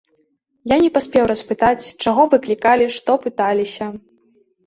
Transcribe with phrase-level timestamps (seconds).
[0.71, 3.85] Я не паспеў распытаць, чаго выклікалі, што пыталіся.